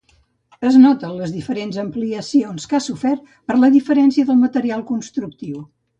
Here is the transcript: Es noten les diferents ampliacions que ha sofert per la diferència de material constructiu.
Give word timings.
Es 0.69 0.77
noten 0.85 1.11
les 1.17 1.33
diferents 1.35 1.77
ampliacions 1.83 2.67
que 2.71 2.77
ha 2.79 2.83
sofert 2.87 3.31
per 3.51 3.61
la 3.65 3.73
diferència 3.79 4.29
de 4.31 4.39
material 4.45 4.87
constructiu. 4.93 5.63